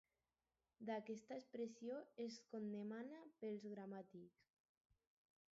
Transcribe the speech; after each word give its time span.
Aquesta 0.93 1.35
expressió 1.41 1.99
és 2.25 2.39
condemnada 2.55 3.23
pels 3.45 3.71
gramàtics. 3.75 4.43